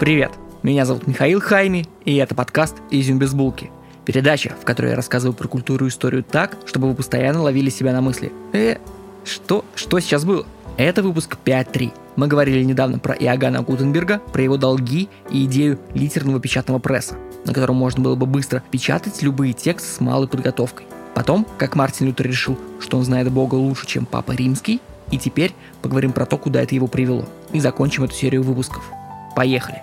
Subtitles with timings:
[0.00, 0.32] Привет,
[0.62, 3.70] меня зовут Михаил Хайми, и это подкаст «Изюм без булки».
[4.06, 7.92] Передача, в которой я рассказываю про культуру и историю так, чтобы вы постоянно ловили себя
[7.92, 8.32] на мысли.
[8.54, 8.76] Э,
[9.26, 10.46] что, что сейчас было?
[10.78, 11.92] Это выпуск 5.3.
[12.16, 17.52] Мы говорили недавно про Иоганна Гутенберга, про его долги и идею литерного печатного пресса, на
[17.52, 20.86] котором можно было бы быстро печатать любые тексты с малой подготовкой.
[21.14, 25.52] Потом, как Мартин Лютер решил, что он знает Бога лучше, чем Папа Римский, и теперь
[25.82, 27.26] поговорим про то, куда это его привело.
[27.52, 28.90] И закончим эту серию выпусков.
[29.40, 29.80] Поехали!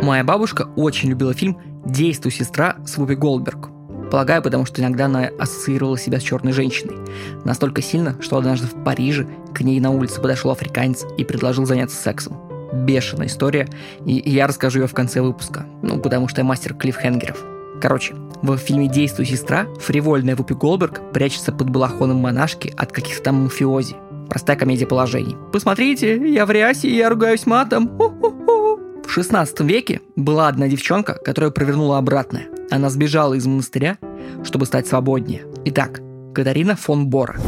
[0.00, 3.68] Моя бабушка очень любила фильм «Действуй, сестра» с Вупи Голдберг.
[4.12, 6.98] Полагаю, потому что иногда она ассоциировала себя с черной женщиной.
[7.44, 11.96] Настолько сильно, что однажды в Париже к ней на улице подошел африканец и предложил заняться
[11.96, 12.36] сексом.
[12.72, 13.68] Бешеная история,
[14.06, 15.66] и я расскажу ее в конце выпуска.
[15.82, 17.44] Ну, потому что я мастер клиффхенгеров.
[17.80, 23.44] Короче, в фильме «Действуй, сестра» фривольная Вупи Голдберг прячется под балахоном монашки от каких-то там
[23.44, 23.96] мафиози.
[24.28, 25.36] Простая комедия положений.
[25.52, 27.88] Посмотрите, я в рясе, я ругаюсь матом.
[27.88, 28.80] Ху-ху-ху.
[29.06, 32.48] В 16 веке была одна девчонка, которая провернула обратное.
[32.70, 33.98] Она сбежала из монастыря,
[34.44, 35.46] чтобы стать свободнее.
[35.64, 36.00] Итак,
[36.34, 37.40] Катарина фон Бора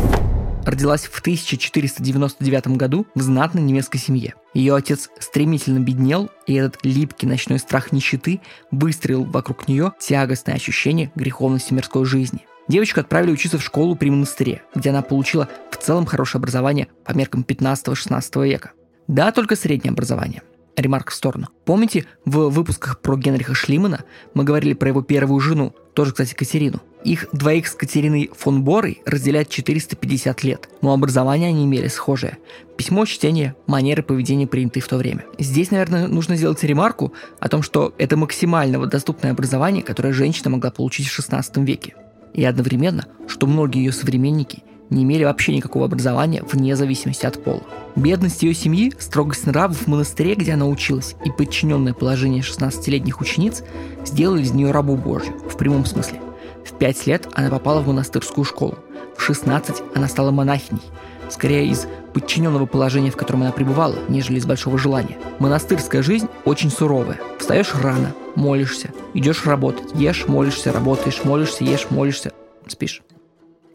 [0.65, 4.35] родилась в 1499 году в знатной немецкой семье.
[4.55, 11.11] Ее отец стремительно беднел, и этот липкий ночной страх нищеты выстрелил вокруг нее тягостное ощущение
[11.15, 12.47] греховности мирской жизни.
[12.69, 17.13] Девочку отправили учиться в школу при монастыре, где она получила в целом хорошее образование по
[17.13, 18.73] меркам 15-16 века.
[19.09, 20.43] Да, только среднее образование.
[20.77, 21.49] Ремарк в сторону.
[21.65, 26.81] Помните, в выпусках про Генриха Шлимана мы говорили про его первую жену, тоже, кстати, Катерину.
[27.05, 32.39] Их двоих с Катериной фон Борой разделяет 450 лет, но образование они имели схожее.
[32.77, 35.25] Письмо, чтение, манеры поведения приняты в то время.
[35.39, 40.71] Здесь, наверное, нужно сделать ремарку о том, что это максимально доступное образование, которое женщина могла
[40.71, 41.95] получить в 16 веке.
[42.35, 47.63] И одновременно, что многие ее современники не имели вообще никакого образования вне зависимости от пола.
[47.97, 53.63] Бедность ее семьи, строгость нравов в монастыре, где она училась, и подчиненное положение 16-летних учениц
[54.05, 56.21] сделали из нее рабу Божью, в прямом смысле.
[56.65, 58.79] В 5 лет она попала в монастырскую школу.
[59.17, 60.83] В 16 она стала монахиней,
[61.29, 65.19] скорее из подчиненного положения, в котором она пребывала, нежели из большого желания.
[65.39, 67.21] Монастырская жизнь очень суровая.
[67.39, 72.33] Встаешь рано, молишься, идешь работать, ешь, молишься, работаешь, молишься, ешь, молишься,
[72.69, 73.03] спишь.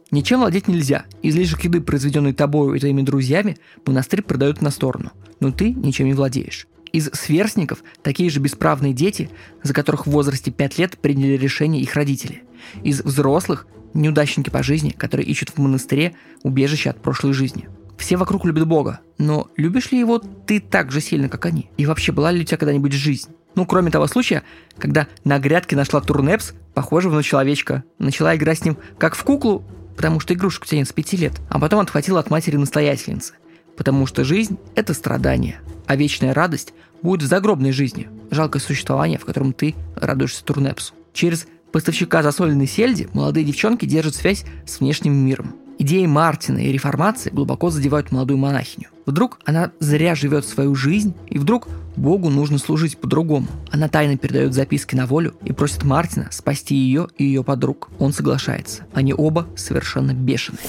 [0.10, 1.06] Ничем владеть нельзя.
[1.22, 5.12] Излишек еды, произведенный тобою и твоими друзьями, монастырь продают на сторону.
[5.40, 6.68] Но ты ничем не владеешь.
[6.94, 9.30] Из сверстников такие же бесправные дети,
[9.64, 12.44] за которых в возрасте 5 лет приняли решение их родители.
[12.84, 17.68] Из взрослых– неудачники по жизни, которые ищут в монастыре убежище от прошлой жизни.
[17.98, 21.70] Все вокруг любят Бога, но любишь ли его ты так же сильно, как они?
[21.78, 23.30] И вообще, была ли у тебя когда-нибудь жизнь?
[23.56, 24.44] Ну, кроме того случая,
[24.78, 29.66] когда на грядке нашла турнепс, похожего на человечка, начала играть с ним как в куклу,
[29.98, 33.34] потому что игрушку тянет с пяти лет, а потом отхватила от матери-настоятельницы,
[33.76, 39.26] потому что жизнь– это страдание, а вечная радость будет в загробной жизни, жалкое существование, в
[39.26, 40.94] котором ты радуешься турнепсу.
[41.14, 45.56] Через поставщика засоленной сельди молодые девчонки держат связь с внешним миром.
[45.80, 48.88] Идеи Мартина и реформации глубоко задевают молодую монахиню.
[49.06, 53.46] Вдруг она зря живет свою жизнь, и вдруг Богу нужно служить по-другому.
[53.72, 57.90] Она тайно передает записки на волю и просит Мартина спасти ее и ее подруг.
[58.00, 58.86] Он соглашается.
[58.94, 60.66] Они оба совершенно бешеные.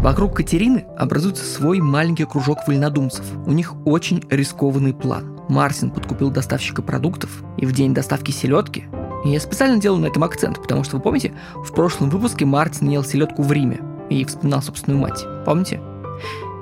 [0.00, 3.24] Вокруг Катерины образуется свой маленький кружок вольнодумцев.
[3.46, 5.40] У них очень рискованный план.
[5.48, 8.84] Мартин подкупил доставщика продуктов, и в день доставки селедки
[9.24, 13.04] я специально делаю на этом акцент, потому что вы помните, в прошлом выпуске Мартин ел
[13.04, 13.80] селедку в Риме
[14.20, 15.24] и вспоминал собственную мать.
[15.44, 15.80] Помните?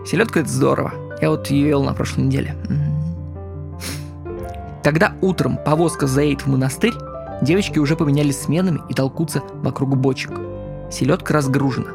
[0.06, 0.92] Селедка это здорово.
[1.20, 2.56] Я вот ее ел на прошлой неделе.
[4.82, 6.94] Когда утром повозка заедет в монастырь,
[7.42, 10.32] девочки уже поменялись сменами и толкутся вокруг бочек.
[10.90, 11.90] Селедка разгружена.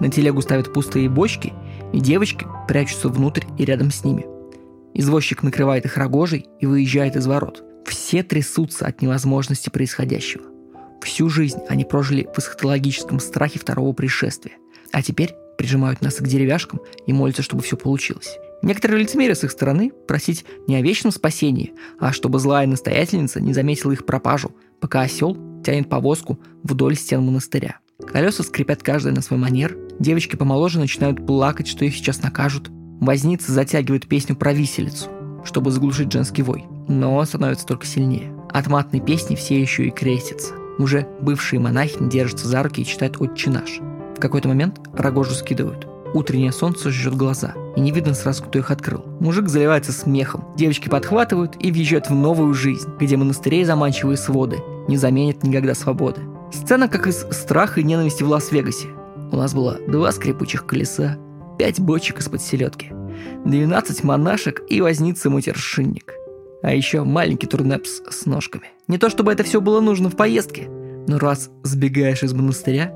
[0.00, 1.52] На телегу ставят пустые бочки,
[1.92, 4.26] и девочки прячутся внутрь и рядом с ними.
[4.94, 7.64] Извозчик накрывает их рогожей и выезжает из ворот.
[7.86, 10.44] Все трясутся от невозможности происходящего.
[11.02, 14.54] Всю жизнь они прожили в эсхатологическом страхе второго пришествия,
[14.98, 18.36] а теперь прижимают нас к деревяшкам и молятся, чтобы все получилось.
[18.62, 23.52] Некоторые лицемерие с их стороны просить не о вечном спасении, а чтобы злая настоятельница не
[23.52, 24.50] заметила их пропажу,
[24.80, 27.78] пока осел тянет повозку вдоль стен монастыря.
[28.04, 32.68] Колеса скрипят каждый на свой манер, девочки помоложе начинают плакать, что их сейчас накажут.
[33.00, 35.08] Возница затягивает песню про виселицу,
[35.44, 38.32] чтобы заглушить женский вой, но становится только сильнее.
[38.50, 40.54] От матной песни все еще и крестятся.
[40.78, 43.80] Уже бывшие монахи держатся за руки и читают «Отче наш».
[44.18, 48.70] В какой-то момент рогожу скидывают– Утреннее солнце жжет глаза, и не видно сразу, кто их
[48.70, 49.04] открыл.
[49.20, 54.96] Мужик заливается смехом, девочки подхватывают и въезжают в новую жизнь, где монастырей заманчивые своды не
[54.96, 56.22] заменят никогда свободы.
[56.50, 58.88] Сцена как из «Страха и ненависти в Лас-Вегасе».
[59.30, 61.18] У нас было два скрипучих колеса,
[61.58, 62.90] пять бочек из-под селедки,
[63.44, 66.14] 12 монашек и возница-матершинник.
[66.62, 68.68] А еще маленький турнепс с ножками.
[68.88, 70.68] Не то чтобы это все было нужно в поездке,
[71.06, 72.92] но раз сбегаешь из монастыря,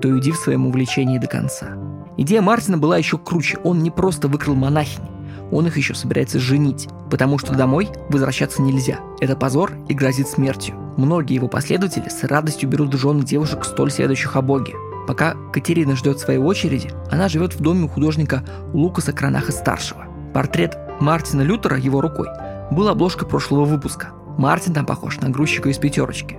[0.00, 1.76] то иди в своем увлечении до конца.
[2.16, 3.58] Идея Мартина была еще круче.
[3.64, 5.02] Он не просто выкрал монахинь,
[5.50, 8.98] он их еще собирается женить, потому что домой возвращаться нельзя.
[9.20, 10.74] Это позор и грозит смертью.
[10.96, 14.74] Многие его последователи с радостью берут жены девушек, столь следующих о Боге.
[15.06, 18.42] Пока Катерина ждет своей очереди, она живет в доме у художника
[18.72, 20.06] Лукаса Кранаха-старшего.
[20.32, 22.28] Портрет Мартина Лютера его рукой
[22.70, 24.08] был обложкой прошлого выпуска.
[24.38, 26.38] Мартин там похож на грузчика из пятерочки.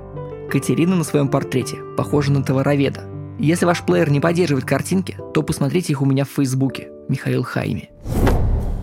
[0.50, 3.02] Катерина на своем портрете похожа на товароведа.
[3.38, 6.90] Если ваш плеер не поддерживает картинки, то посмотрите их у меня в Фейсбуке.
[7.10, 7.90] Михаил Хайми.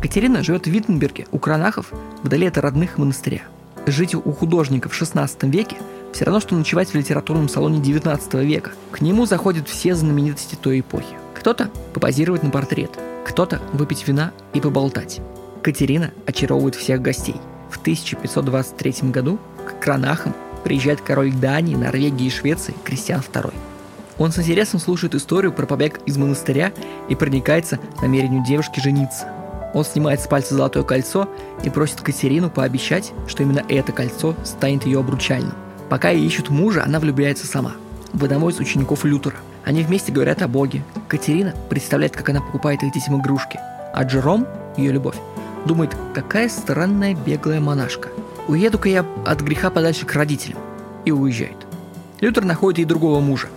[0.01, 3.43] Катерина живет в Виттенберге у Кранахов, вдали от родных монастыря.
[3.87, 5.77] Жить у художника в 16 веке
[6.13, 8.73] все равно, что ночевать в литературном салоне 19 века.
[8.91, 11.17] К нему заходят все знаменитости той эпохи.
[11.35, 12.91] Кто-то попозировать на портрет,
[13.25, 15.21] кто-то выпить вина и поболтать.
[15.63, 17.37] Катерина очаровывает всех гостей.
[17.71, 23.53] В 1523 году к Кранахам приезжает король Дании, Норвегии и Швеции Кристиан II.
[24.19, 26.73] Он с интересом слушает историю про побег из монастыря
[27.09, 29.29] и проникается намерению девушки жениться–
[29.75, 31.29] он снимает с пальца золотое кольцо
[31.65, 35.55] и просит Катерину пообещать, что именно это кольцо станет ее обручальным.
[35.89, 37.73] Пока ей ищут мужа, она влюбляется сама.
[38.13, 39.37] В одного из учеников Лютера.
[39.65, 40.83] Они вместе говорят о Боге.
[41.09, 43.59] Катерина представляет, как она покупает их детям игрушки.
[43.95, 45.17] А Джером, ее любовь,
[45.67, 48.09] думает, какая странная беглая монашка.
[48.49, 50.59] Уеду-ка я от греха подальше к родителям.
[51.05, 51.57] И уезжает.
[52.21, 53.49] Лютер находит ей другого мужа.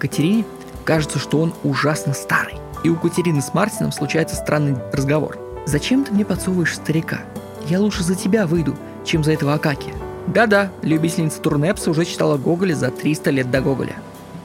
[0.00, 0.44] Катерине
[0.84, 2.56] кажется, что он ужасно старый.
[2.82, 7.20] И у Катерины с Мартином случается странный разговор– Зачем ты мне подсовываешь старика?
[7.68, 8.74] Я лучше за тебя выйду,
[9.04, 9.94] чем за этого Акакия.
[10.26, 13.94] Да-да, любительница Турнепса уже читала Гоголя за 300 лет до Гоголя.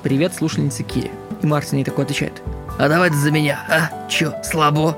[0.04, 1.10] Привет, слушательница Кири.
[1.42, 2.44] И Мартин ей такой отвечает.
[2.78, 4.08] А давай за меня, а?
[4.08, 4.96] Чё, слабо?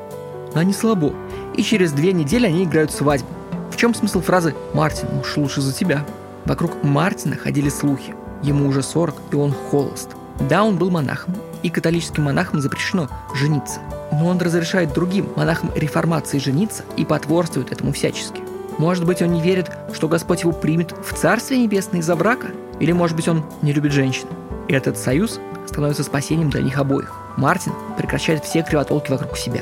[0.53, 1.13] А не слабо.
[1.55, 3.29] И через две недели они играют свадьбу.
[3.71, 6.05] В чем смысл фразы «Мартин, уж лучше за тебя»?
[6.43, 8.15] Вокруг Мартина ходили слухи.
[8.43, 10.16] Ему уже 40, и он холост.
[10.39, 13.79] Да, он был монахом, и католическим монахам запрещено жениться.
[14.11, 18.41] Но он разрешает другим монахам реформации жениться и потворствует этому всячески.
[18.77, 22.47] Может быть, он не верит, что Господь его примет в Царствие Небесное из-за брака?
[22.79, 24.27] Или, может быть, он не любит женщин?
[24.67, 27.11] И этот союз становится спасением для них обоих.
[27.37, 29.61] Мартин прекращает все кривотолки вокруг себя.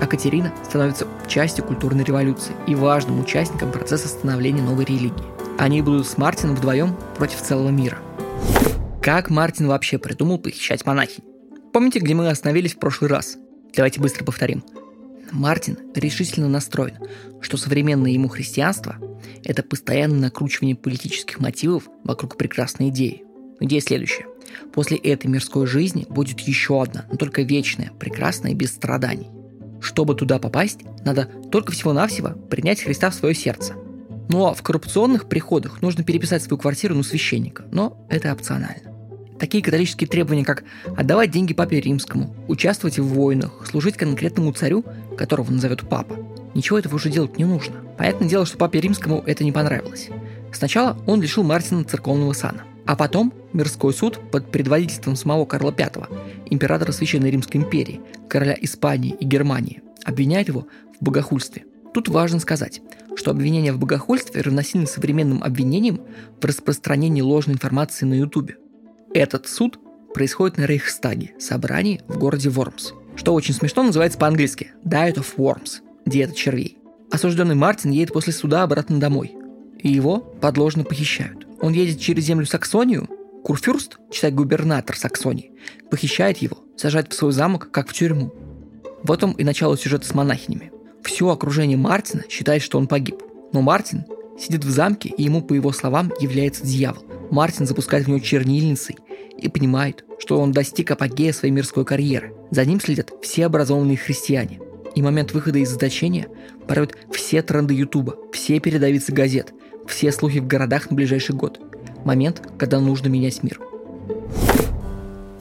[0.00, 5.24] А Катерина становится частью культурной революции и важным участником процесса становления новой религии.
[5.58, 7.98] Они будут с Мартином вдвоем против целого мира.
[9.04, 11.24] Как Мартин вообще придумал похищать монахинь?
[11.74, 13.36] Помните, где мы остановились в прошлый раз?
[13.76, 14.64] Давайте быстро повторим.
[15.30, 16.96] Мартин решительно настроен,
[17.42, 18.96] что современное ему христианство–
[19.44, 23.24] это постоянное накручивание политических мотивов вокруг прекрасной идеи.
[23.60, 24.24] Идея следующая.
[24.72, 29.28] После этой мирской жизни будет еще одна, но только вечная, прекрасная, без страданий.
[29.82, 33.74] Чтобы туда попасть, надо только всего-навсего принять Христа в свое сердце.
[34.30, 38.93] Ну а в коррупционных приходах нужно переписать свою квартиру на священника, но это опционально.
[39.44, 40.64] Такие католические требования, как
[40.96, 44.86] отдавать деньги папе римскому, участвовать в войнах, служить конкретному царю,
[45.18, 46.16] которого назовет папа,
[46.54, 47.74] ничего этого уже делать не нужно.
[47.98, 50.08] Понятное дело, что папе римскому это не понравилось.
[50.50, 56.08] Сначала он лишил Мартина церковного сана, а потом мирской суд под предводительством самого Карла V,
[56.46, 61.66] императора Священной Римской империи, короля Испании и Германии, обвиняет его в богохульстве.
[61.92, 62.80] Тут важно сказать,
[63.14, 66.00] что обвинение в богохульстве равносильно современным обвинениям
[66.40, 68.56] в распространении ложной информации на Ютубе.
[69.14, 69.78] Этот суд
[70.12, 72.94] происходит на Рейхстаге, собрании в городе Вормс.
[73.14, 76.78] Что очень смешно называется по-английски «Diet of Worms»– диета червей.
[77.12, 79.36] Осужденный Мартин едет после суда обратно домой.
[79.78, 81.46] И его подложно похищают.
[81.60, 83.08] Он едет через землю Саксонию,
[83.44, 85.52] Курфюрст, читай губернатор Саксонии,
[85.92, 88.34] похищает его, сажает в свой замок, как в тюрьму.
[89.04, 90.72] Вот он и начало сюжета с монахинями.
[91.04, 93.22] Все окружение Мартина считает, что он погиб.
[93.52, 94.06] Но Мартин
[94.40, 97.04] сидит в замке, и ему, по его словам, является дьявол.
[97.30, 98.96] Мартин запускает в него чернильницей
[99.44, 102.34] и понимает, что он достиг апогея своей мирской карьеры.
[102.50, 104.58] За ним следят все образованные христиане.
[104.94, 106.28] И момент выхода из заточения
[106.66, 109.52] порвет все тренды Ютуба, все передовицы газет,
[109.86, 111.60] все слухи в городах на ближайший год.
[112.04, 113.60] Момент, когда нужно менять мир.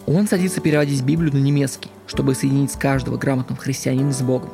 [0.05, 4.49] Он садится переводить Библию на немецкий, чтобы соединить каждого грамотного христианина с Богом.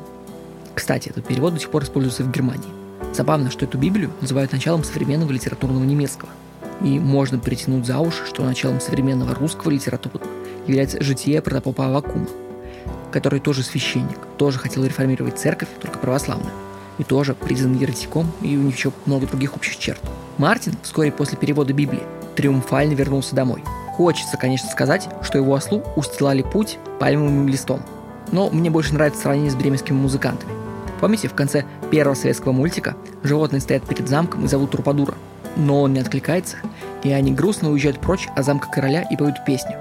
[0.76, 2.70] Кстати, этот перевод до сих пор используется в Германии.
[3.12, 6.30] Забавно, что эту Библию называют началом современного литературного немецкого–
[6.82, 10.24] и можно притянуть за уши, что началом современного русского литературы
[10.66, 12.26] является житие протопопа Авакума,
[13.10, 16.52] который тоже священник, тоже хотел реформировать церковь, только православную,
[16.98, 20.00] и тоже признан еретиком, и у них еще много других общих черт.
[20.38, 22.02] Мартин вскоре после перевода Библии
[22.36, 23.62] триумфально вернулся домой.
[23.96, 27.82] Хочется, конечно, сказать, что его ослу устилали путь пальмовым листом.
[28.32, 30.52] Но мне больше нравится сравнение с бременскими музыкантами.
[31.00, 35.14] Помните, в конце первого советского мультика животные стоят перед замком и зовут Трупадура,
[35.56, 36.56] но он не откликается,
[37.02, 39.76] и они грустно уезжают прочь от замка короля и поют песню.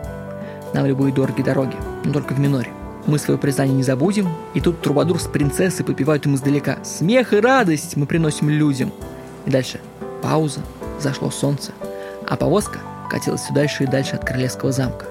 [0.73, 2.69] Нам любые дороги дороги, но только в миноре.
[3.05, 6.77] Мы свое признание не забудем, и тут Трубадур с принцессой попивают им издалека.
[6.83, 8.91] Смех и радость мы приносим людям.
[9.45, 9.79] И дальше
[10.21, 10.59] пауза,
[10.99, 11.71] зашло солнце,
[12.27, 15.05] а повозка катилась все дальше и дальше от королевского замка.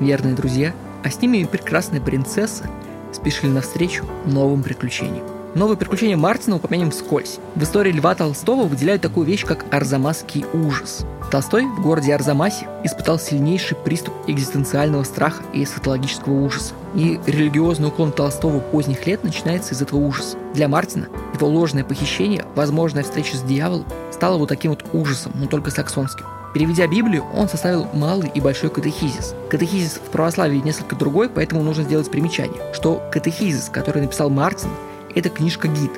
[0.00, 0.72] Верные друзья,
[1.04, 2.64] а с ними и прекрасная принцесса
[3.12, 5.37] спешили навстречу новым приключениям.
[5.58, 7.40] Новые приключения Мартина упомянем вскользь.
[7.56, 11.04] В истории Льва Толстого выделяют такую вещь, как арзамасский ужас.
[11.32, 16.74] Толстой в городе Арзамасе испытал сильнейший приступ экзистенциального страха и эсхатологического ужаса.
[16.94, 20.38] И религиозный уклон Толстого поздних лет начинается из этого ужаса.
[20.54, 25.48] Для Мартина его ложное похищение, возможная встреча с дьяволом, стало вот таким вот ужасом, но
[25.48, 26.24] только саксонским.
[26.54, 29.34] Переведя Библию, он составил малый и большой катехизис.
[29.50, 34.70] Катехизис в православии несколько другой, поэтому нужно сделать примечание, что катехизис, который написал Мартин,
[35.18, 35.90] это книжка-гид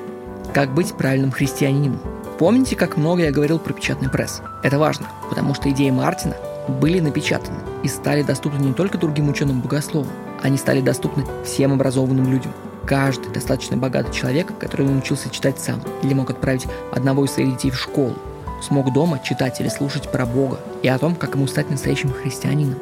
[0.51, 1.99] «Как быть правильным христианином».
[2.39, 4.41] Помните, как много я говорил про печатный пресс?
[4.63, 6.35] Это важно, потому что идеи Мартина
[6.67, 10.09] были напечатаны и стали доступны не только другим ученым-богословам,
[10.41, 12.51] они стали доступны всем образованным людям.
[12.87, 17.69] Каждый достаточно богатый человек, который научился читать сам или мог отправить одного из своих детей
[17.69, 18.15] в школу,
[18.63, 22.79] смог дома читать или слушать про Бога и о том, как ему стать настоящим христианином.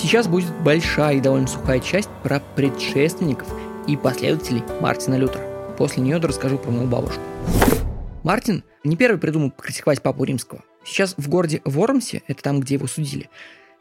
[0.00, 3.46] Сейчас будет большая и довольно сухая часть про предшественников
[3.86, 5.44] и последователей Мартина Лютера.
[5.76, 7.20] После нее расскажу про мою бабушку.
[8.22, 10.62] Мартин не первый придумал критиковать папу римского.
[10.84, 13.28] Сейчас в городе Вормсе, это там, где его судили,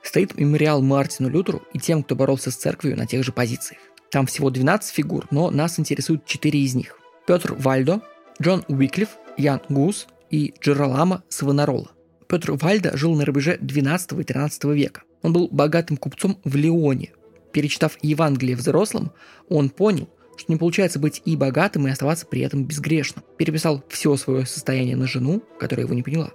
[0.04, 3.80] стоит мемориал Мартину Лютеру и тем, кто боролся с церковью на тех же позициях.
[4.10, 6.98] Там всего 12 фигур, но нас интересуют 4 из них.
[7.28, 8.02] Петр Вальдо,
[8.42, 11.92] Джон Уиклиф, Ян Гус и Джералама Савонарола.
[12.28, 15.04] Петр Вальдо жил на рубеже 12 и 13 века.
[15.22, 17.12] Он был богатым купцом в Лионе.
[17.52, 19.12] Перечитав Евангелие взрослым,
[19.50, 23.24] он понял, что не получается быть и богатым, и оставаться при этом безгрешным.
[23.38, 26.32] Переписал все свое состояние на жену, которая его не поняла,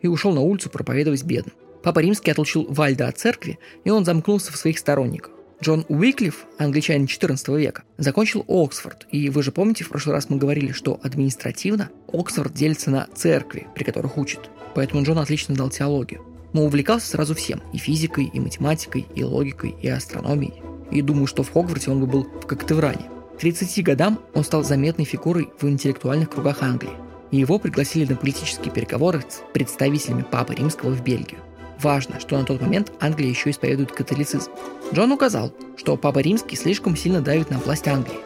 [0.00, 1.54] и ушел на улицу проповедовать бедным.
[1.82, 5.32] Папа Римский отлучил Вальда от церкви, и он замкнулся в своих сторонниках.
[5.60, 10.36] Джон Уиклиф, англичанин XIV века, закончил Оксфорд, и вы же помните, в прошлый раз мы
[10.36, 14.50] говорили, что административно Оксфорд делится на церкви, при которых учат.
[14.74, 16.31] Поэтому Джон отлично дал теологию.
[16.52, 20.62] Но увлекался сразу всем– и физикой, и математикой, и логикой, и астрономией.
[20.90, 23.08] И думаю, что в Хогварте он бы был в Коктевране.
[23.36, 26.92] К 30 годам он стал заметной фигурой в интеллектуальных кругах Англии.
[27.30, 31.40] И его пригласили на политические переговоры с представителями Папы Римского в Бельгию.
[31.80, 34.50] Важно, что на тот момент Англия еще исповедует католицизм.
[34.92, 38.20] Джон указал, что Папа Римский слишком сильно давит на власть Англии,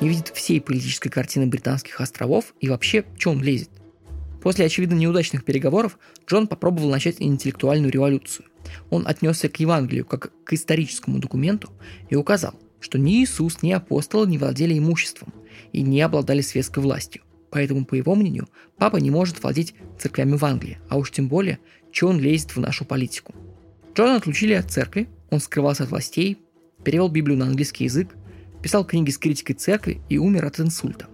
[0.00, 3.70] не видит всей политической картины британских островов и вообще, что он лезет.
[4.42, 8.46] После очевидно неудачных переговоров Джон попробовал начать интеллектуальную революцию.
[8.88, 11.70] Он отнесся к Евангелию как к историческому документу
[12.08, 15.32] и указал, что ни Иисус, ни апостолы не владели имуществом
[15.72, 17.22] и не обладали светской властью.
[17.50, 21.58] Поэтому, по его мнению, папа не может владеть церквями в Англии, а уж тем более
[21.92, 23.34] что он лезет в нашу политику.
[23.94, 26.38] Джона отлучили от церкви, он скрывался от властей,
[26.84, 28.14] перевел Библию на английский язык,
[28.62, 31.08] писал книги с критикой церкви и умер от инсульта.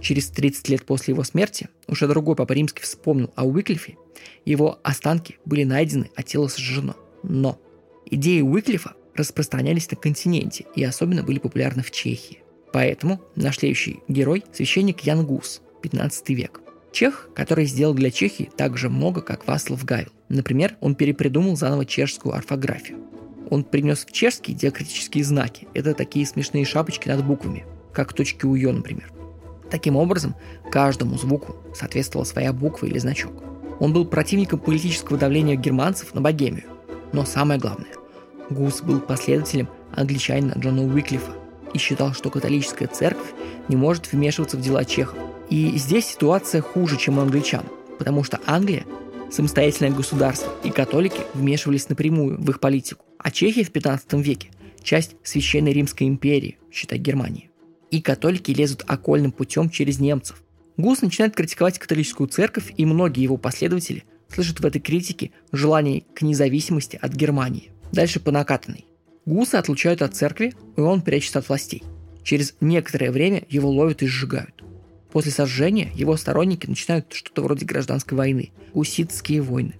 [0.00, 3.96] Через 30 лет после его смерти уже другой папа римский вспомнил о Уиклифе,
[4.44, 6.96] его останки были найдены, а тело сожжено.
[7.22, 7.60] Но
[8.06, 12.42] идеи Уиклифа распространялись на континенте и особенно были популярны в Чехии.
[12.72, 16.60] Поэтому наш следующий герой– священник Ян Гус, 15 век–
[16.92, 20.10] Чех, который сделал для Чехии так же много, как Васлав Гавел.
[20.28, 22.98] Например, он перепридумал заново чешскую орфографию.
[23.48, 25.68] Он принес в чешский диакритические знаки.
[25.74, 29.12] Это такие смешные шапочки над буквами, как точки у «ё», например.
[29.70, 30.34] Таким образом,
[30.70, 33.32] каждому звуку соответствовала своя буква или значок.
[33.78, 36.64] Он был противником политического давления германцев на Богемию.
[37.12, 37.90] Но самое главное,
[38.50, 41.32] Гус был последователем англичанина Джона Уиклифа
[41.72, 43.32] и считал, что католическая церковь
[43.68, 47.64] не может вмешиваться в дела чехов, и здесь ситуация хуже, чем у англичан,
[47.98, 48.84] потому что Англия–
[49.30, 53.04] самостоятельное государство, и католики вмешивались напрямую в их политику.
[53.18, 54.50] А Чехия в 15 веке–
[54.82, 57.49] часть Священной Римской империи, считай Германии.
[57.90, 60.42] И католики лезут окольным путем через немцев.
[60.76, 66.22] Гус начинает критиковать католическую церковь, и многие его последователи слышат в этой критике желание к
[66.22, 67.70] независимости от Германии.
[67.92, 68.86] Дальше по накатанной.
[69.26, 71.82] Гуса отлучают от церкви, и он прячется от властей.
[72.22, 74.62] Через некоторое время его ловят и сжигают.
[75.12, 79.74] После сожжения его сторонники начинают что-то вроде гражданской войны– уситские войны.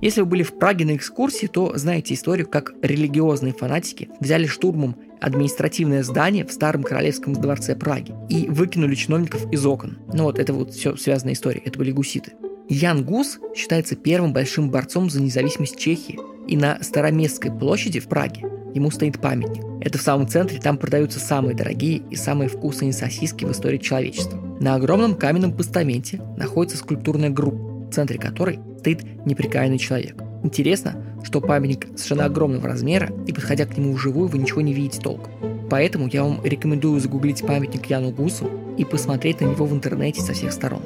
[0.00, 4.96] Если вы были в Праге на экскурсии, то знаете историю, как религиозные фанатики взяли штурмом
[5.22, 9.98] административное здание в старом королевском дворце Праги и выкинули чиновников из окон.
[10.12, 12.32] Ну вот это вот все связанная история, это были гуситы.
[12.68, 18.42] Ян Гус считается первым большим борцом за независимость Чехии, и на Староместской площади в Праге
[18.74, 19.62] ему стоит памятник.
[19.80, 24.40] Это в самом центре, там продаются самые дорогие и самые вкусные сосиски в истории человечества.
[24.60, 30.21] На огромном каменном постаменте находится скульптурная группа, в центре которой стоит неприкаянный человек.
[30.42, 35.00] Интересно, что памятник совершенно огромного размера, и подходя к нему вживую, вы ничего не видите
[35.00, 35.32] толком.
[35.70, 40.32] Поэтому я вам рекомендую загуглить памятник Яну Гусу и посмотреть на него в интернете со
[40.32, 40.82] всех сторон.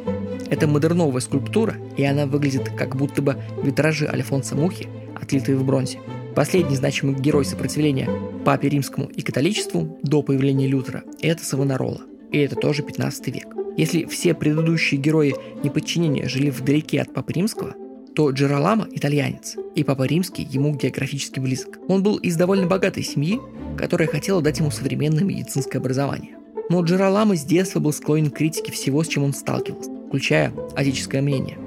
[0.49, 4.87] Это модерновая скульптура, и она выглядит как будто бы витражи Альфонса Мухи,
[5.21, 5.99] отлитые в бронзе.
[6.37, 8.09] Последний значимый герой сопротивления
[8.45, 12.03] папе римскому и католичеству до появления Лютера– это Савонарола.
[12.31, 13.47] И это тоже 15 век.
[13.77, 15.35] Если все предыдущие герои
[15.65, 17.75] неподчинения жили вдалеке от папы римского,
[18.17, 21.79] то Джералама– итальянец, и папа римский ему географически близок.
[21.87, 23.39] Он был из довольно богатой семьи,
[23.77, 26.35] которая хотела дать ему современное медицинское образование.
[26.71, 31.21] Но Джералама с детства был склонен к критике всего, с чем он сталкивался, включая отеческое
[31.21, 31.59] мнение.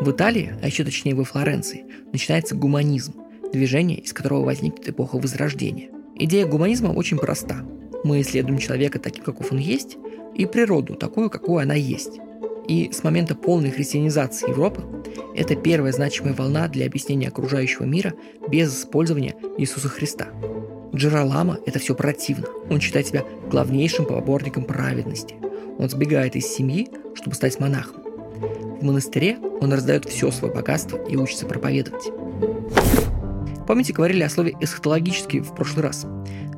[0.00, 3.14] В Италии, а еще точнее во Флоренции, начинается гуманизм,
[3.52, 5.90] движение, из которого возникнет эпоха Возрождения.
[6.16, 7.64] Идея гуманизма очень проста.
[8.02, 9.98] Мы исследуем человека таким, каков он есть,
[10.34, 12.18] и природу такую, какую она есть.
[12.68, 14.82] И с момента полной христианизации Европы
[15.34, 18.14] это первая значимая волна для объяснения окружающего мира
[18.48, 20.28] без использования Иисуса Христа.
[20.94, 22.46] Джералама– это все противно.
[22.70, 25.36] Он считает себя главнейшим поборником праведности.
[25.78, 28.02] Он сбегает из семьи, чтобы стать монахом.
[28.80, 32.10] В монастыре он раздает все свое богатство и учится проповедовать.
[33.66, 36.06] Помните, говорили о слове эсхатологический в прошлый раз?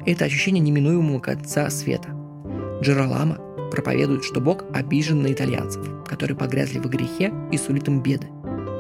[0.05, 2.09] Это ощущение неминуемого конца света.
[2.81, 3.39] Джералама
[3.75, 8.29] проповедует, что Бог обижен на итальянцев, которые погрязли в грехе и сулит им беды.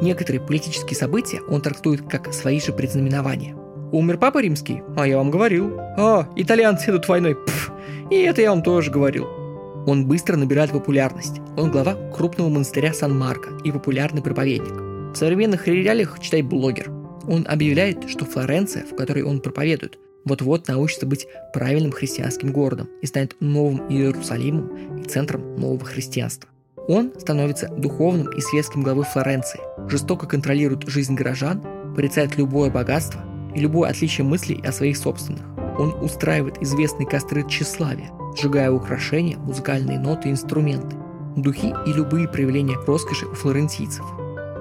[0.00, 3.56] Некоторые политические события он трактует как свои же предзнаменования.
[3.90, 4.82] Умер папа римский?
[4.96, 5.76] А я вам говорил.
[5.96, 7.34] А, итальянцы идут войной.
[7.34, 7.72] Пф,
[8.10, 9.26] и это я вам тоже говорил.
[9.86, 11.40] Он быстро набирает популярность.
[11.56, 14.74] Он глава крупного монастыря Сан-Марко и популярный проповедник.
[15.12, 16.90] В современных реалиях читай блогер.
[17.26, 23.06] Он объявляет, что Флоренция, в которой он проповедует, вот-вот научится быть правильным христианским городом и
[23.06, 26.48] станет новым Иерусалимом и центром нового христианства.
[26.88, 31.62] Он становится духовным и светским главой Флоренции, жестоко контролирует жизнь горожан,
[31.94, 33.22] порицает любое богатство
[33.54, 35.42] и любое отличие мыслей о своих собственных.
[35.78, 40.96] Он устраивает известные костры тщеславия, сжигая украшения, музыкальные ноты и инструменты,
[41.36, 44.04] духи и любые проявления роскоши у флорентийцев.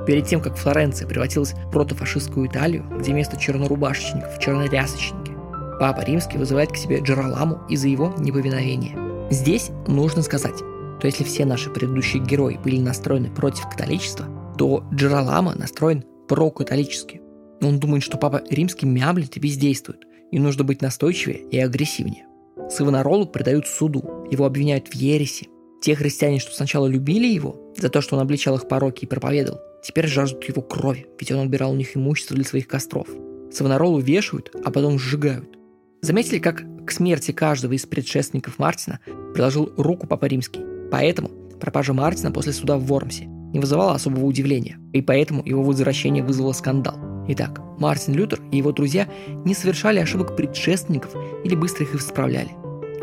[0.08, 5.33] Перед тем, как Флоренция превратилась в протофашистскую Италию, где место чернорубашечников– чернорясочники,
[5.80, 9.30] Папа Римский вызывает к себе Джераламу из-за его неповиновения.
[9.30, 14.26] Здесь нужно сказать, что если все наши предыдущие герои были настроены против католичества,
[14.58, 17.22] то Джералама настроен прокатолически.
[17.62, 22.26] Он думает, что папа римский мямлит и бездействует, и нужно быть настойчивее и агрессивнее.
[22.70, 25.50] Савонаролу предают суду, его обвиняют в ереси.
[25.82, 29.60] Те христиане, что сначала любили его за то, что он обличал их пороки и проповедовал,
[29.84, 33.08] теперь жаждут его крови, ведь он отбирал у них имущество для своих костров.
[33.52, 35.58] Савонаролу вешают, а потом сжигают.
[36.04, 39.00] Заметили, как к смерти каждого из предшественников Мартина
[39.34, 40.60] приложил руку Папа Римский.
[40.92, 41.30] Поэтому
[41.62, 46.52] пропажа Мартина после суда в Вормсе не вызывала особого удивления, и поэтому его возвращение вызвало
[46.52, 46.98] скандал.
[47.30, 49.08] Итак, Мартин Лютер и его друзья
[49.46, 52.52] не совершали ошибок предшественников или быстро их исправляли.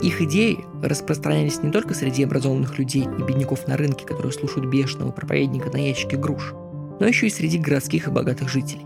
[0.03, 5.11] Их идеи распространялись не только среди образованных людей и бедняков на рынке, которые слушают бешеного
[5.11, 6.53] проповедника на ящике груш,
[7.01, 8.85] но еще и среди городских и богатых жителей.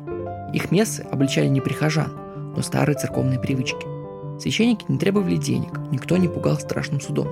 [0.53, 2.13] Их мессы обличали не прихожан,
[2.55, 3.94] но старые церковные привычки.
[4.39, 7.29] Священники не требовали денег, никто не пугал страшным судом.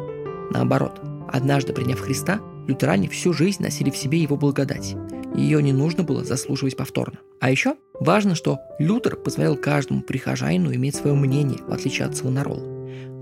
[0.50, 4.96] Наоборот, однажды приняв Христа, лютеране всю жизнь носили в себе его благодать.
[5.34, 7.18] Ее не нужно было заслуживать повторно.
[7.40, 12.34] А еще важно, что Лютер позволял каждому прихожанину иметь свое мнение, в отличие от своего
[12.34, 12.62] народа.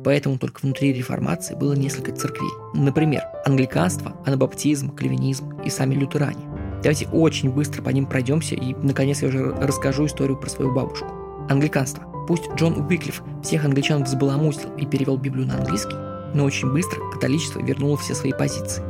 [0.04, 2.50] Поэтому только внутри реформации было несколько церквей.
[2.74, 6.48] Например, англиканство, анабаптизм, кальвинизм и сами лютеране.
[6.82, 11.06] Давайте очень быстро по ним пройдемся и, наконец, я уже расскажу историю про свою бабушку.
[11.48, 12.09] Англиканство.
[12.26, 15.96] Пусть Джон Уиклиф всех англичан взбаламутил и перевел Библию на английский,
[16.34, 18.82] но очень быстро католичество вернуло все свои позиции.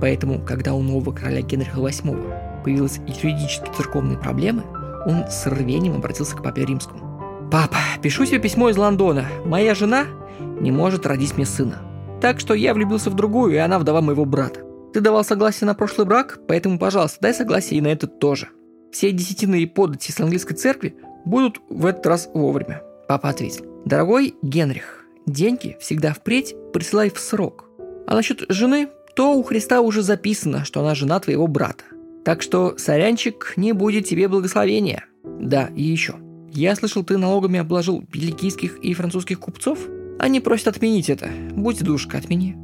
[0.00, 4.62] Поэтому, когда у нового короля Генриха VIII появились юридические церковные проблемы,
[5.06, 7.48] он с рвением обратился к папе римскому.
[7.50, 9.26] «Папа, пишу тебе письмо из Лондона.
[9.44, 10.06] Моя жена
[10.60, 11.82] не может родить мне сына.
[12.20, 14.60] Так что я влюбился в другую, и она вдова моего брата.
[14.92, 18.48] Ты давал согласие на прошлый брак, поэтому, пожалуйста, дай согласие и на этот тоже.
[18.90, 20.96] Все десятины и подати с английской церкви
[21.26, 22.82] будут в этот раз вовремя.
[23.08, 23.66] Папа ответил.
[23.84, 27.66] «Дорогой Генрих, деньги всегда впредь присылай в срок.
[28.06, 31.84] А насчет жены, то у Христа уже записано, что она жена твоего брата.
[32.24, 35.04] Так что, сорянчик, не будет тебе благословения.
[35.24, 36.14] Да, и еще.
[36.52, 39.78] Я слышал, ты налогами обложил белгийских и французских купцов?
[40.18, 41.28] Они просят отменить это.
[41.52, 42.56] Будь душка, отмени.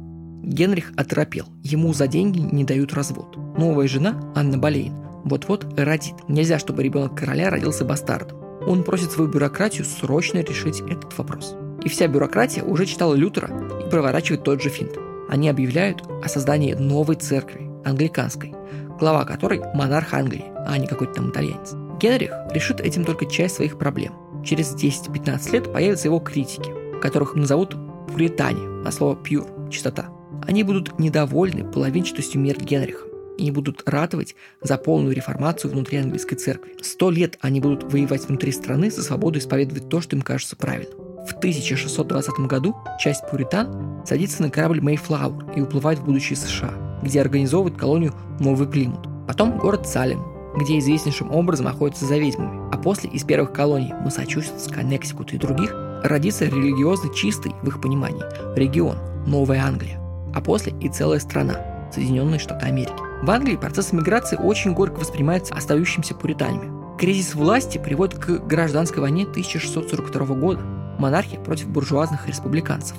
[0.43, 1.45] Генрих оторопел.
[1.63, 3.37] Ему за деньги не дают развод.
[3.57, 6.15] Новая жена, Анна Болейн, вот-вот родит.
[6.27, 8.42] Нельзя, чтобы ребенок короля родился бастардом.
[8.65, 11.55] Он просит свою бюрократию срочно решить этот вопрос.
[11.83, 13.49] И вся бюрократия уже читала Лютера
[13.85, 14.97] и проворачивает тот же финт.
[15.29, 18.53] Они объявляют о создании новой церкви, англиканской,
[18.99, 21.73] глава которой монарх Англии, а не какой-то там итальянец.
[21.99, 24.13] Генрих решит этим только часть своих проблем.
[24.45, 26.71] Через 10-15 лет появятся его критики,
[27.01, 27.75] которых назовут
[28.11, 30.09] пуритане, а слово pure– чистота.
[30.45, 36.73] Они будут недовольны половинчатостью мер Генриха и будут ратовать за полную реформацию внутри английской церкви.
[36.81, 40.97] Сто лет они будут воевать внутри страны за свободу исповедовать то, что им кажется правильным.
[41.27, 47.21] В 1620 году часть пуритан садится на корабль Мейфлауэр и уплывает в будущее США, где
[47.21, 49.07] организовывает колонию Новый Климут.
[49.25, 50.21] Потом город Салем,
[50.57, 52.69] где известнейшим образом охотятся за ведьмами.
[52.73, 58.23] А после из первых колоний Массачусетс, Коннектикут и других родится религиозно чистый, в их понимании,
[58.57, 59.99] регион– Новая Англия.
[60.33, 63.12] А после и целая страна– Соединенные Штаты Америки.
[63.23, 66.97] В Англии процесс миграции очень горько воспринимается остающимися пуританами.
[66.99, 70.59] Кризис власти приводит к гражданской войне 1642 года.
[70.99, 72.97] Монархия против буржуазных республиканцев.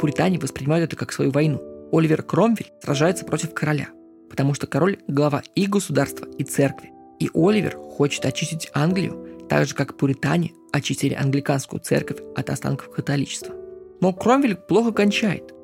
[0.00, 1.62] Пуритане воспринимают это как свою войну.
[1.92, 3.90] Оливер Кромвель сражается против короля,
[4.28, 6.90] потому что король– глава и государства, и церкви.
[7.20, 13.54] И Оливер хочет очистить Англию, так же как пуритане очистили англиканскую церковь от останков католичества.
[14.00, 15.54] Но Кромвель плохо кончает.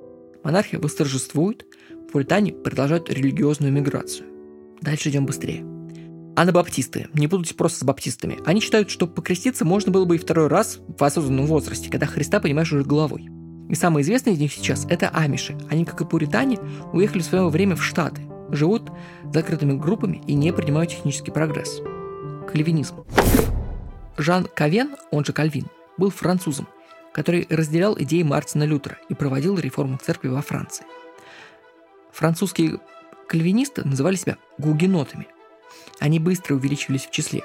[0.44, 1.66] Монархия восторжествует,
[2.10, 4.26] Пуритане продолжают религиозную миграцию.
[4.80, 5.62] Дальше идем быстрее.
[6.36, 7.08] Анабаптисты.
[7.12, 8.38] Не путайте просто с баптистами.
[8.46, 12.40] Они считают, что покреститься можно было бы и второй раз в осознанном возрасте, когда Христа
[12.40, 13.28] понимаешь уже головой.
[13.68, 15.58] И самый известный из них сейчас– это амиши.
[15.68, 16.58] Они, как и пуритане,
[16.94, 18.90] уехали в свое время в Штаты, живут
[19.30, 21.82] закрытыми группами и не принимают технический прогресс.
[22.50, 23.04] Кальвинизм.
[24.16, 25.66] Жан Кавен, он же Кальвин,
[25.98, 26.68] был французом,
[27.12, 30.86] который разделял идеи Мартина Лютера и проводил реформу церкви во Франции–
[32.18, 32.80] Французские
[33.28, 35.28] кальвинисты называли себя гугенотами.
[36.00, 37.44] Они быстро увеличивались в числе.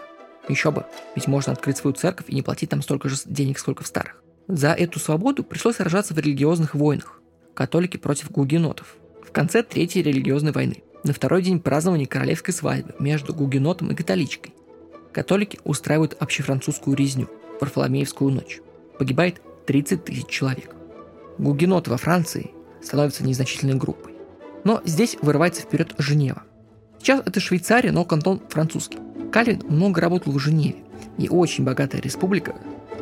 [0.49, 3.83] Еще бы, ведь можно открыть свою церковь и не платить там столько же денег, сколько
[3.83, 4.23] в старых.
[4.47, 7.21] За эту свободу пришлось сражаться в религиозных войнах.
[7.53, 8.95] Католики против гугенотов.
[9.21, 10.81] В конце Третьей религиозной войны.
[11.03, 14.55] На второй день празднования королевской свадьбы между гугенотом и католичкой.
[15.12, 17.29] Католики устраивают общефранцузскую резню–
[17.62, 18.59] Варфоломеевскую ночь.
[18.97, 20.75] Погибает 30 тысяч человек.
[21.38, 22.49] Гугеноты во Франции
[22.81, 24.12] становятся незначительной группой.
[24.63, 26.43] Но здесь вырывается вперед Женева.
[26.99, 28.97] Сейчас это Швейцария, но кантон французский.
[29.32, 30.84] Кальвин много работал в Женеве,
[31.17, 32.56] и очень богатая республика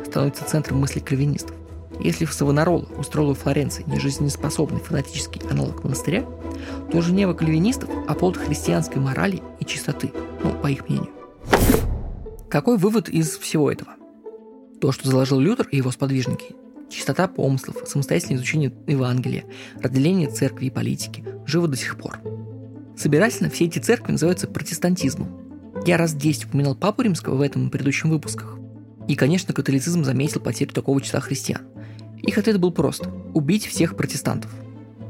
[0.04, 1.56] становится центром мысли кальвинистов.
[2.00, 6.26] Если в Савонарола устроила Флоренции нежизнеспособный фанатический аналог монастыря,
[6.90, 11.10] то Женева кальвинистов– оплот христианской морали и чистоты, ну, по их мнению.
[12.48, 13.92] Какой вывод из всего этого?
[14.80, 16.56] То, что заложил Лютер и его сподвижники,
[16.90, 19.44] чистота помыслов, самостоятельное изучение Евангелия,
[19.80, 22.18] разделение церкви и политики живо до сих пор.
[22.96, 25.28] Собирательно все эти церкви называются протестантизмом.
[25.86, 28.58] Я раз 10 упоминал Папу Римского в этом и предыдущем выпусках.
[29.06, 31.62] И, конечно, католицизм заметил потерю такого числа христиан.
[32.22, 33.02] Их ответ был прост–
[33.34, 34.50] убить всех протестантов.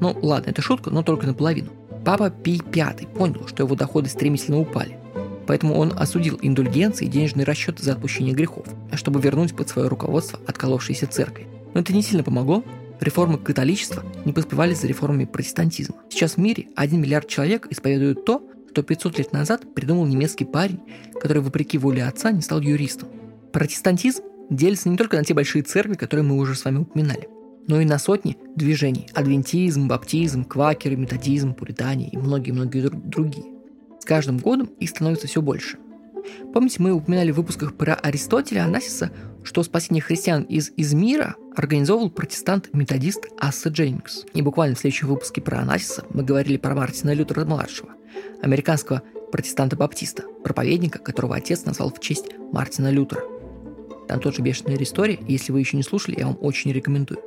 [0.00, 1.70] Ну ладно, это шутка, но только наполовину.
[2.04, 4.98] Папа Пий V понял, что его доходы стремительно упали.
[5.46, 10.40] Поэтому он осудил индульгенции и денежные расчеты за отпущение грехов, чтобы вернуть под свое руководство
[10.46, 11.46] отколовшиеся церкви.
[11.74, 12.64] Но это не сильно помогло.
[13.02, 15.96] Реформы католичества не поспевали за реформами протестантизма.
[16.08, 20.78] Сейчас в мире 1 миллиард человек исповедуют то, что 500 лет назад придумал немецкий парень,
[21.20, 23.08] который, вопреки воле отца, не стал юристом.
[23.52, 27.28] Протестантизм делится не только на те большие церкви, которые мы уже с вами упоминали,
[27.66, 33.46] но и на сотни движений– адвентизм, баптизм, квакеры, методизм, пуритане и многие-многие другие.
[33.98, 35.76] С каждым годом их становится все больше.
[36.54, 39.10] Помните, мы упоминали в выпусках про Аристотеля Анасиса,
[39.44, 44.24] что спасение христиан из, из мира организовал протестант-методист Асса Дженнингс.
[44.34, 47.90] И буквально в следующем выпуске про Анасиса мы говорили про Мартина Лютера-младшего,
[48.42, 49.02] американского
[49.32, 53.22] протестанта-баптиста, проповедника, которого отец назвал в честь Мартина Лютера.
[54.08, 57.20] Там тоже бешеная история, и если вы еще не слушали, я вам очень рекомендую.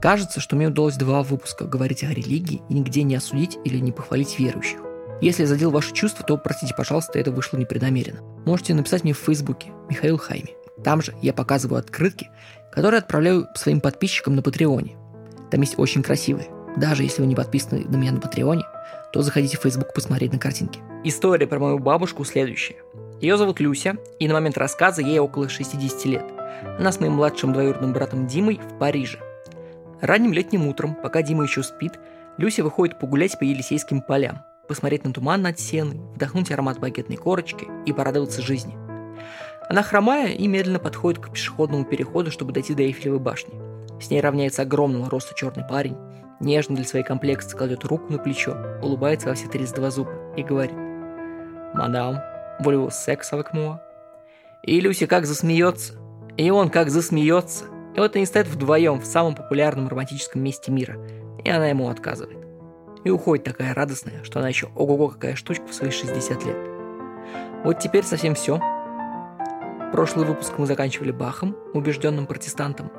[0.00, 3.90] Кажется, что мне удалось два выпуска говорить о религии и нигде не осудить или не
[3.90, 4.80] похвалить верующих.
[5.20, 8.22] Если я задел ваши чувства, то простите, пожалуйста, это вышло непреднамеренно.
[8.46, 10.54] Можете написать мне в Фейсбуке Михаил Хайми.
[10.84, 12.30] Там же я показываю открытки,
[12.70, 14.96] которые отправляю своим подписчикам на Патреоне.
[15.50, 16.48] Там есть очень красивые.
[16.76, 18.64] Даже если вы не подписаны на меня на Патреоне,
[19.12, 20.80] то заходите в Facebook посмотреть на картинки.
[21.04, 22.76] История про мою бабушку следующая.
[23.20, 26.24] Ее зовут Люся, и на момент рассказа ей около 60 лет.
[26.78, 29.18] Она с моим младшим двоюродным братом Димой в Париже.
[30.00, 31.98] Ранним летним утром, пока Дима еще спит,
[32.36, 37.66] Люся выходит погулять по Елисейским полям, посмотреть на туман над сеной, вдохнуть аромат багетной корочки
[37.84, 38.76] и порадоваться жизни–
[39.68, 43.52] она хромая и медленно подходит к пешеходному переходу, чтобы дойти до Эйфелевой башни.
[44.00, 45.96] С ней равняется огромного роста черный парень,
[46.40, 50.72] нежно для своей комплекции кладет руку на плечо, улыбается во все 32 зуба и говорит
[51.74, 52.20] мадам,
[52.60, 53.78] волю секс avec moi.
[54.62, 55.94] И Люси как засмеется,
[56.36, 57.66] и он как засмеется.
[57.94, 60.98] И вот они стоят вдвоем в самом популярном романтическом месте мира,
[61.44, 62.38] и она ему отказывает.
[63.04, 66.56] И уходит такая радостная, что она еще ого-го какая штучка в свои 60 лет.
[67.64, 68.60] Вот теперь совсем все.
[69.92, 72.92] Прошлый выпуск мы заканчивали Бахом, убежденным протестантом.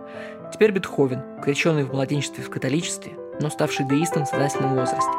[0.52, 5.12] Теперь Бетховен, крещенный в младенчестве в католичестве, но ставший деистом в сознательном возрасте.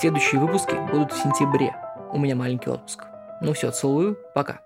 [0.00, 1.74] Следующие выпуски будут в сентябре.
[2.12, 3.04] У меня маленький отпуск.
[3.40, 4.60] Ну все, целую, пока.